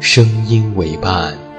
[0.00, 1.49] 声音为伴。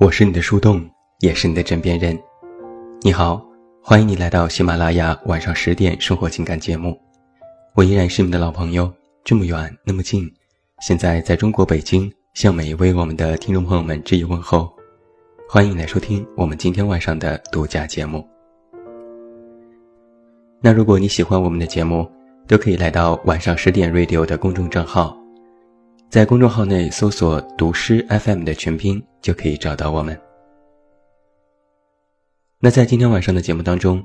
[0.00, 0.82] 我是你的树洞，
[1.18, 2.18] 也是你的枕边人。
[3.02, 3.46] 你好，
[3.82, 6.98] 欢迎你来到喜马拉雅晚上十点生活情感节目。
[7.74, 8.90] 我依然是你的老朋友，
[9.24, 10.26] 这么远那么近，
[10.80, 14.72] 现在在中国北京，向每一位我们的听众朋友们致以问候。
[15.46, 18.26] 欢迎来收听我们今天晚上的独家节目。
[20.62, 22.10] 那如果你喜欢我们的节目，
[22.48, 25.19] 都可以来到晚上十点 radio 的公众账号。
[26.10, 30.20] 在公众号内搜索“读诗 FM” 的全拼，就可以找到我们。
[32.58, 34.02] 那在今天晚上的节目当中，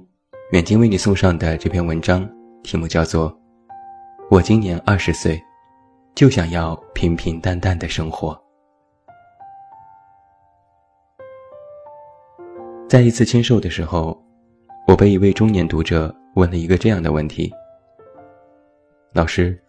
[0.52, 2.30] 远近为你送上的这篇文章，
[2.62, 3.32] 题目叫做
[4.30, 5.42] 《我今年二十岁，
[6.14, 8.34] 就想要平平淡淡的生活》。
[12.88, 14.24] 在一次签售的时候，
[14.88, 17.52] 我被一位中年读者问了一个这样的问题
[19.12, 19.60] ：“老师。”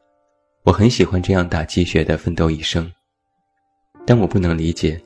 [0.67, 2.91] 我很喜欢这样打鸡血的奋斗一生，
[4.05, 5.01] 但我不能理解，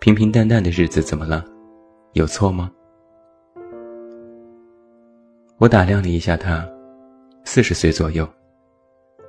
[0.00, 1.44] 平平淡淡的日子怎么了？
[2.14, 2.68] 有错吗？
[5.58, 6.68] 我打量了一下他，
[7.44, 8.28] 四十岁左右，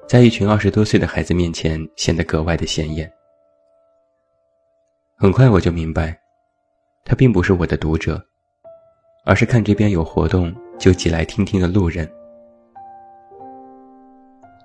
[0.08, 3.08] 在一群二十多岁的孩子面前显得格外的显眼。
[5.16, 6.20] 很快我就明白，
[7.06, 8.20] 他并不是我的读者，
[9.26, 12.12] 而是看这边有活动就挤来听听的路人。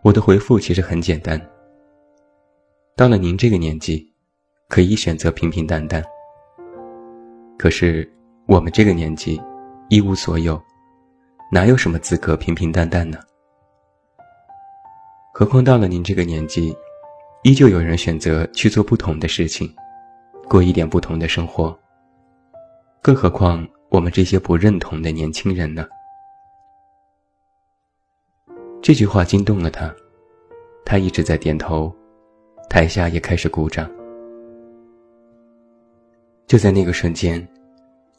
[0.06, 1.36] 我的回复其实很简单。
[2.94, 4.08] 到了您这个年纪，
[4.68, 6.00] 可以选择平平淡淡。
[7.58, 8.08] 可是
[8.46, 9.42] 我们这个年纪，
[9.88, 10.62] 一无所有，
[11.50, 13.18] 哪有什么资格平平淡淡呢？
[15.34, 16.72] 何况到了您这个年纪，
[17.42, 19.68] 依旧有人选择去做不同的事情，
[20.48, 21.76] 过一点不同的生活。
[23.02, 25.84] 更何况我们这些不认同的年轻人呢？
[28.86, 29.92] 这句话惊动了他，
[30.84, 31.92] 他一直在点头，
[32.70, 33.90] 台下也开始鼓掌。
[36.46, 37.44] 就在那个瞬间，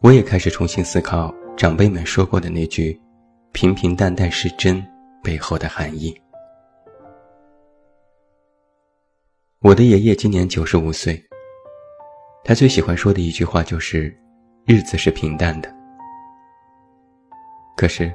[0.01, 3.00] 我也开始重新思考长辈们说过的那句
[3.53, 4.85] “平平淡淡是真”
[5.23, 6.13] 背后的含义。
[9.59, 11.17] 我的爷爷今年九十五岁，
[12.44, 14.13] 他最喜欢说的一句话就是
[14.67, 15.73] ：“日子是平淡的。”
[17.77, 18.13] 可是。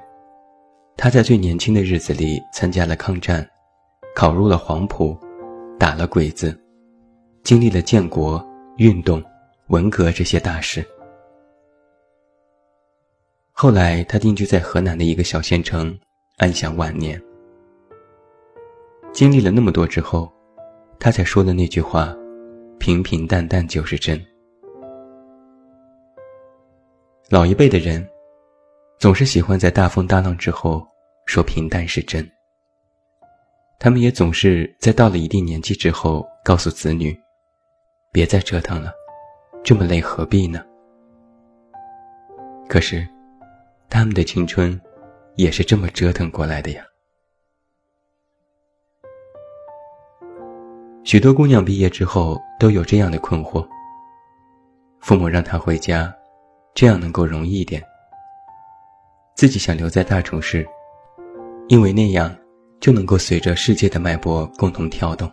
[0.96, 3.44] 他在最年轻的日子里参加了抗战，
[4.14, 5.18] 考入了黄埔，
[5.78, 6.56] 打了鬼子，
[7.42, 8.44] 经历了建国、
[8.76, 9.22] 运动、
[9.68, 10.84] 文革这些大事。
[13.50, 15.98] 后来他定居在河南的一个小县城，
[16.36, 17.20] 安享晚年。
[19.12, 20.32] 经历了那么多之后，
[21.00, 22.14] 他才说的那句话
[22.78, 24.20] ：“平平淡淡就是真。”
[27.28, 28.06] 老一辈的人。
[29.02, 30.86] 总是喜欢在大风大浪之后
[31.26, 32.24] 说平淡是真。
[33.76, 37.12] 他们也总是在到了一定年纪之后告诉子女
[38.14, 38.92] ：“别再折腾了，
[39.64, 40.64] 这么累何必呢？”
[42.70, 43.04] 可是，
[43.90, 44.80] 他们的青春
[45.34, 46.84] 也是这么折腾过来的呀。
[51.02, 53.66] 许多姑娘毕业之后都有这样的困惑：
[55.00, 56.14] 父母让她回家，
[56.72, 57.84] 这样能够容易一点。
[59.34, 60.66] 自己想留在大城市，
[61.68, 62.34] 因为那样
[62.80, 65.30] 就能够随着世界的脉搏共同跳动。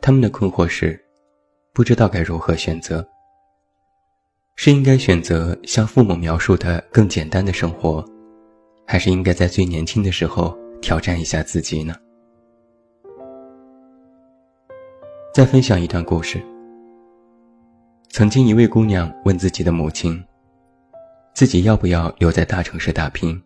[0.00, 0.98] 他们的困惑是：
[1.72, 3.06] 不知道该如何选择。
[4.56, 8.04] 是应该选择像父母描述的更简单的生活，
[8.86, 11.94] 还是应该在最年轻的时候挑战一下自己呢？
[15.32, 16.42] 再分享一段故事。
[18.10, 20.22] 曾经一位姑娘问自己的母亲，
[21.34, 23.40] 自己要不要留在大城市打拼。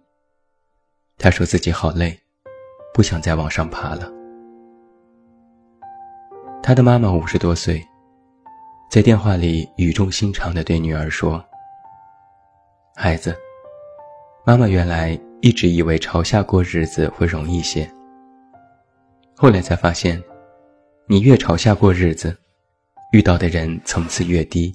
[1.19, 2.19] 他说自己好累，
[2.93, 4.11] 不想再往上爬了。
[6.63, 7.85] 他的妈妈五十多岁。
[8.91, 11.45] 在电话里语重心长地对女儿说
[12.95, 13.37] ：“孩子，
[14.45, 17.91] 妈妈原来一直以为朝下过日子会容易些，
[19.35, 20.23] 后来才发现，
[21.09, 22.37] 你越朝下过日子，
[23.11, 24.73] 遇到的人层次越低，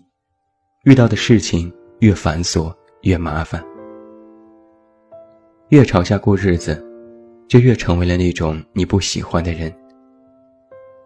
[0.83, 3.63] 遇到的事情越繁琐越麻烦。
[5.69, 6.83] 越朝下过日子，
[7.47, 9.73] 就越成为了那种你不喜欢的人，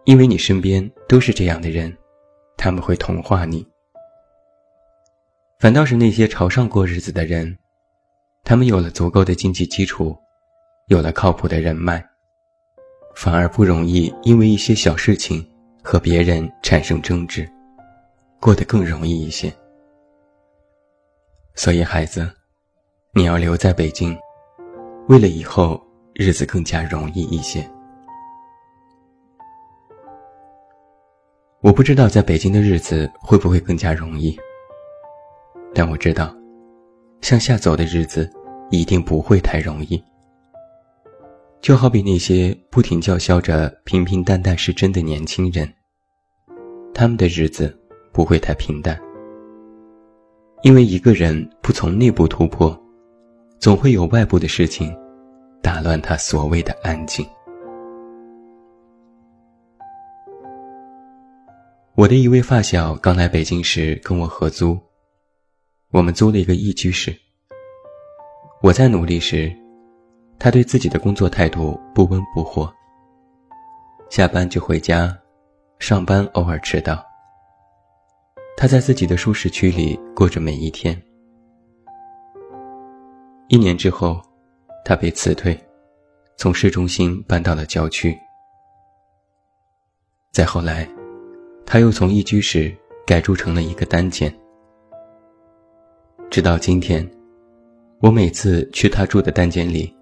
[0.04, 1.94] 因为你身边都是这样的人。”
[2.56, 3.66] 他们会同化你，
[5.58, 7.58] 反倒是那些朝上过日子的人，
[8.42, 10.16] 他们有了足够的经济基础，
[10.86, 12.02] 有了靠谱的人脉，
[13.14, 15.46] 反而不容易因为一些小事情
[15.82, 17.46] 和别人产生争执，
[18.40, 19.52] 过得更容易一些。
[21.56, 22.28] 所以，孩子，
[23.14, 24.16] 你要留在北京，
[25.08, 25.80] 为了以后
[26.14, 27.64] 日子更加容易一些。
[31.60, 34.36] 我不知道在北京的日子会不会更加容易，
[35.72, 36.34] 但我知道，
[37.20, 38.28] 向下走的日子
[38.70, 40.02] 一定不会太容易。
[41.60, 45.72] 就好比那些不停叫嚣着“平平淡淡是真的”年轻人，
[46.92, 47.74] 他们的日子
[48.12, 49.00] 不会太平淡，
[50.64, 52.74] 因为一个人不从内部突破，
[53.58, 54.96] 总会有外部的事情
[55.62, 57.24] 打乱他所谓的安静。
[61.94, 64.78] 我的一位发小刚来北京时跟我合租，
[65.90, 67.14] 我们租了一个一居室。
[68.62, 69.54] 我在努力时，
[70.38, 72.72] 他对自己的工作态度不温不火。
[74.08, 75.14] 下班就回家，
[75.78, 77.04] 上班偶尔迟到。
[78.56, 81.00] 他在自己的舒适区里过着每一天。
[83.48, 84.20] 一年之后，
[84.84, 85.58] 他被辞退，
[86.36, 88.16] 从市中心搬到了郊区。
[90.32, 90.88] 再后来。
[91.66, 92.70] 他又从一居室
[93.06, 94.32] 改住成了一个单间。
[96.30, 97.10] 直到今天，
[98.00, 99.92] 我每次去他住的单间里，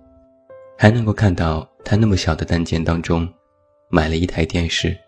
[0.77, 3.33] 还能够看到他那么小的单间当中，
[3.89, 4.99] 买了一台电视。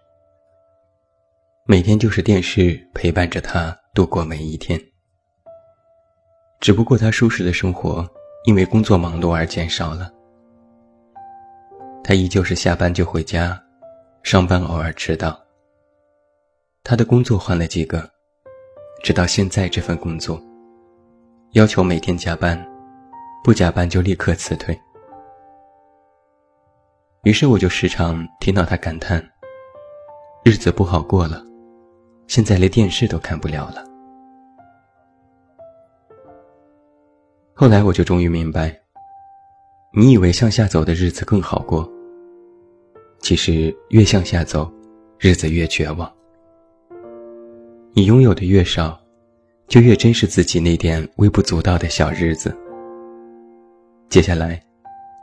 [1.67, 4.79] 每天就是电视陪伴着他度过每一天。
[6.61, 8.07] 只不过他舒适的生活
[8.45, 10.13] 因为工作忙碌而减少了。
[12.03, 13.59] 他依旧是下班就回家，
[14.23, 15.41] 上班偶尔迟到。
[16.83, 18.11] 他的工作换了几个，
[19.03, 20.39] 直到现在这份工作，
[21.53, 22.63] 要求每天加班，
[23.43, 24.79] 不加班就立刻辞退。
[27.23, 29.27] 于是我就时常听到他感叹
[30.45, 31.43] ：“日子不好过了，
[32.26, 33.85] 现在连电视都看不了了。”
[37.56, 38.76] 后来我就终于明白，
[39.93, 41.88] 你以为向下走的日子更好过，
[43.21, 44.69] 其实越向下走，
[45.21, 46.13] 日子越绝望。
[47.93, 49.01] 你拥有的越少，
[49.69, 52.53] 就越珍视自己那点微不足道的小日子。
[54.08, 54.60] 接下来，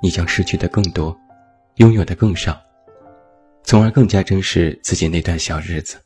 [0.01, 1.13] 你将失去的更多，
[1.75, 2.57] 拥有的更少，
[3.63, 5.97] 从而更加珍视自己那段小日子。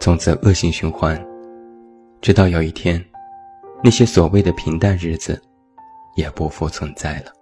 [0.00, 1.20] 从此恶性循环，
[2.20, 3.04] 直到有一天，
[3.82, 5.40] 那些所谓的平淡日子，
[6.16, 7.32] 也不复存在了。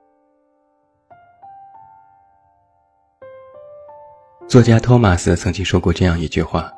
[4.48, 6.72] 作家托马斯曾经说过这样一句话。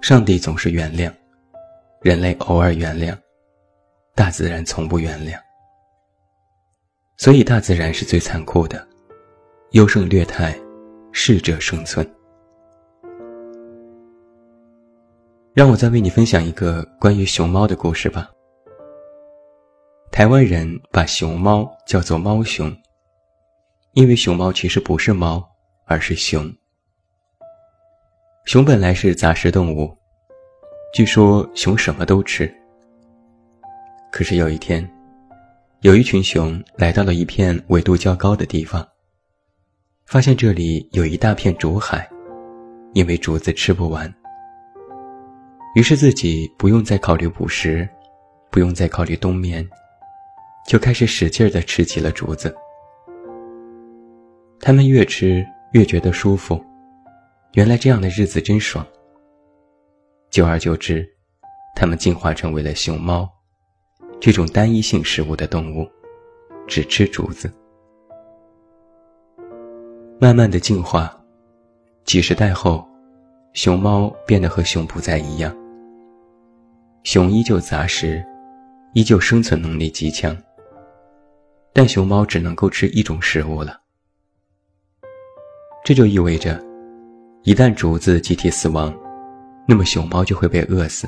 [0.00, 1.10] 上帝总是原谅，
[2.02, 3.16] 人类偶尔原谅，
[4.14, 5.38] 大自然从不原谅。
[7.16, 8.86] 所以大自然是最残酷的，
[9.70, 10.54] 优胜劣汰，
[11.10, 12.06] 适者生存。
[15.54, 18.28] 让我再为你分享一个关于熊猫的故事吧。
[20.10, 22.76] 台湾人把熊猫叫做猫熊，
[23.92, 25.48] 因为熊猫其实不是猫，
[25.84, 26.52] 而是熊。
[28.46, 29.96] 熊本来是杂食动物，
[30.92, 32.52] 据说熊什么都吃。
[34.10, 34.84] 可是有一天，
[35.82, 38.84] 有一群熊来到了一片纬度较高的地方，
[40.04, 42.10] 发现这里有一大片竹海，
[42.92, 44.12] 因为竹子吃不完。
[45.74, 47.88] 于是自己不用再考虑捕食，
[48.48, 49.68] 不用再考虑冬眠，
[50.68, 52.54] 就开始使劲儿地吃起了竹子。
[54.60, 56.64] 他们越吃越觉得舒服。
[57.54, 58.86] 原来这样的日子真爽，
[60.30, 61.04] 久而久之，
[61.74, 63.28] 它们进化成为了熊猫，
[64.20, 65.88] 这种单一性食物的动物，
[66.68, 67.52] 只吃竹子。
[70.20, 71.20] 慢慢的进化，
[72.04, 72.86] 几十代后，
[73.54, 75.54] 熊猫变得和熊不再一样。
[77.04, 78.24] 熊依旧杂食，
[78.94, 80.34] 依旧生存能力极强，
[81.70, 83.78] 但熊猫只能够吃一种食物了。
[85.84, 86.58] 这就意味着，
[87.42, 88.92] 一旦竹子集体死亡，
[89.68, 91.06] 那么熊猫就会被饿死。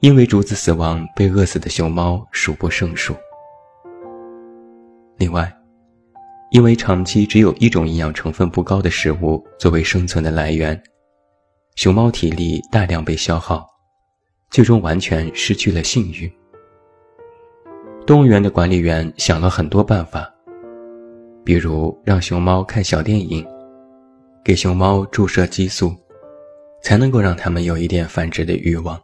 [0.00, 3.16] 因为竹子死亡，被饿死的熊猫数不胜数。
[5.16, 5.50] 另外，
[6.50, 10.80] 因为长期只有一种营养成分不高的食物作为生存的来源，
[11.76, 13.66] 熊猫体力大量被消耗，
[14.50, 16.30] 最终完全失去了性欲。
[18.06, 20.28] 动物园的管理员想了很多办法。
[21.42, 23.46] 比如让熊猫看小电影，
[24.44, 25.96] 给熊猫注射激素，
[26.82, 29.00] 才能够让它们有一点繁殖的欲望。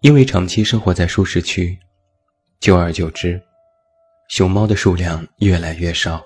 [0.00, 1.78] 因为长期生活在舒适区，
[2.58, 3.40] 久而久之，
[4.28, 6.20] 熊猫的数量越来越少，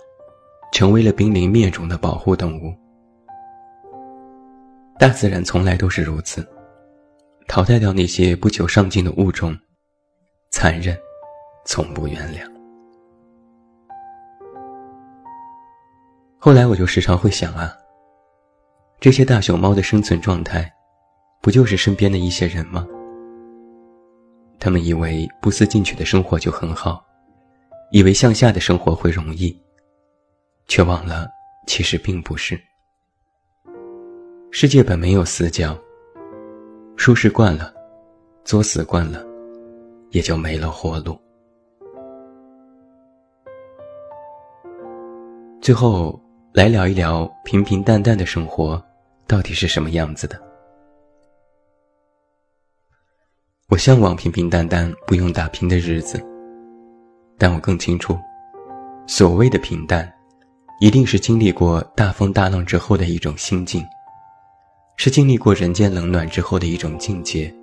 [0.72, 2.74] 成为了濒临灭种的保护动物。
[4.96, 6.46] 大自然从来都是如此，
[7.48, 9.56] 淘汰掉那些不求上进的物种，
[10.50, 10.96] 残忍，
[11.66, 12.48] 从不原谅。
[16.38, 17.76] 后来我就时常会想啊，
[19.00, 20.72] 这些大熊猫的生存状态，
[21.42, 22.86] 不就是身边的一些人吗？
[24.60, 27.04] 他们以为不思进取的生活就很好，
[27.90, 29.60] 以为向下的生活会容易，
[30.68, 31.28] 却忘了
[31.66, 32.58] 其实并不是。
[34.56, 35.76] 世界本没有死角，
[36.94, 37.74] 舒适惯了，
[38.44, 39.26] 作死惯了，
[40.10, 41.18] 也就没了活路。
[45.60, 46.20] 最后。
[46.52, 48.80] 来聊一聊平平淡淡的生活
[49.26, 50.40] 到底是什么样子的。
[53.68, 56.24] 我向往平平淡淡、不用打拼的日子，
[57.36, 58.16] 但我更清楚，
[59.08, 60.08] 所谓的平淡，
[60.78, 63.84] 一定是经历过大风大浪之后的一种心境，
[64.96, 67.54] 是经历过人间冷暖之后的一种境界，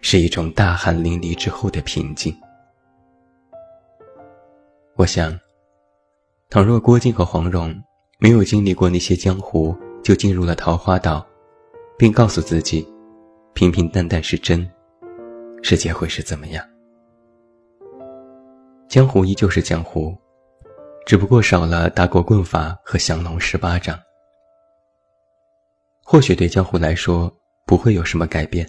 [0.00, 2.34] 是一种大汗淋漓之后的平静。
[4.96, 5.38] 我想，
[6.48, 7.74] 倘若郭靖和黄蓉。
[8.22, 9.74] 没有经历过那些江湖，
[10.04, 11.26] 就进入了桃花岛，
[11.96, 12.86] 并告诉自己，
[13.54, 14.70] 平平淡淡是真，
[15.62, 16.62] 世界会是怎么样？
[18.88, 20.14] 江湖依旧是江湖，
[21.06, 23.98] 只不过少了打狗棍法和降龙十八掌。
[26.12, 27.32] 或许对江湖来说
[27.64, 28.68] 不会有什么改变，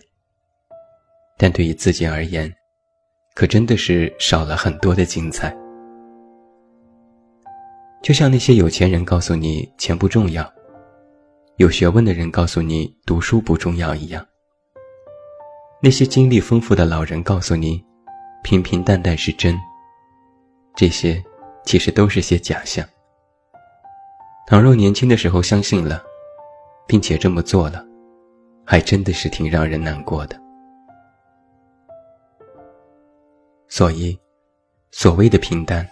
[1.40, 2.54] 但对于自己而言，
[3.34, 5.52] 可真的是少了很多的精彩。
[8.04, 10.48] 就像那些有钱人告诉你钱不重要，
[11.56, 14.24] 有学问的人告诉你读书不重要一样。
[15.82, 17.84] 那些经历丰富的老人告诉你，
[18.44, 19.58] 平平淡淡是真。
[20.76, 21.20] 这些
[21.66, 22.88] 其实都是些假象。
[24.46, 26.04] 倘若年轻的时候相信了，
[26.88, 27.86] 并且这么做了，
[28.66, 30.40] 还真的是挺让人难过的。
[33.68, 34.18] 所以，
[34.92, 35.88] 所谓的平淡。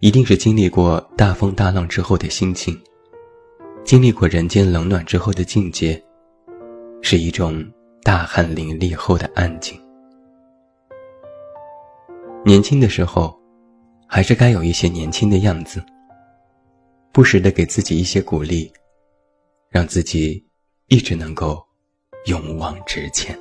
[0.00, 2.80] 一定是经历过大风大浪之后的心情，
[3.82, 6.00] 经历过人间冷暖之后的境界，
[7.02, 7.68] 是一种
[8.04, 9.76] 大汗淋漓后的安静。
[12.44, 13.36] 年轻的时候，
[14.06, 15.82] 还是该有一些年轻的样子，
[17.10, 18.72] 不时的给自己一些鼓励，
[19.70, 20.44] 让自己
[20.88, 21.62] 一直能够
[22.26, 23.38] 勇往直前。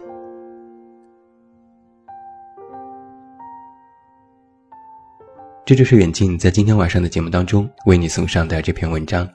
[5.66, 9.28] 这就是远近在今天晚上的节目当中为你送上的这篇文章，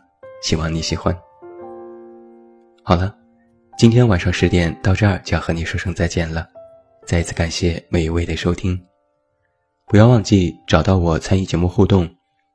[0.42, 1.14] 希望你喜欢。
[2.82, 3.14] 好了，
[3.76, 6.48] 今天晚上十点到这儿就要和你说声再见了，
[7.06, 8.80] 再一次感谢每一位的收听。
[9.88, 12.08] 不要忘记找到我参与节目互动，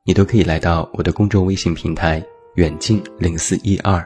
[0.03, 2.25] 你都可以来到我的公众微信平台
[2.55, 4.03] 远近零四一二，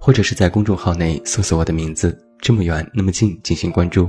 [0.00, 4.08] 或者是在公众号内搜索我的名字这么远那么近进行关注。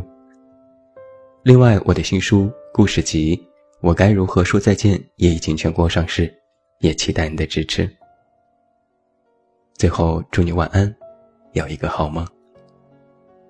[1.44, 3.40] 另外，我的新书故事集。
[3.82, 5.04] 我该如何说再见？
[5.16, 6.32] 也已经全国上市，
[6.82, 7.90] 也期待你的支持。
[9.74, 10.96] 最后，祝你晚安，
[11.54, 12.24] 有一个好梦。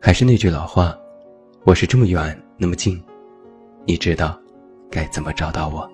[0.01, 0.97] 还是那句老话，
[1.65, 3.03] 我是这么远那么近，
[3.85, 4.39] 你知道
[4.89, 5.87] 该怎么找到我。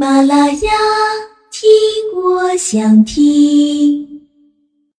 [0.00, 0.70] 马拉雅，
[1.50, 1.68] 听
[2.16, 4.09] 我想听。